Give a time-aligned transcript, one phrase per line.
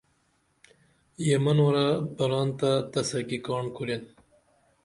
[1.25, 4.01] یہ منورہ بران تہ تس کی کی کاڻ کُرین